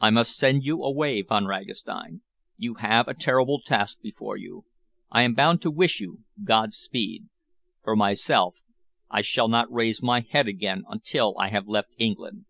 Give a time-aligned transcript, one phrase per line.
[0.00, 2.22] I must send you away, Von Ragastein.
[2.56, 4.64] You have a terrible task before you.
[5.10, 7.28] I am bound to wish you Godspeed.
[7.84, 8.62] For myself
[9.10, 12.46] I shall not raise my head again until I have left England."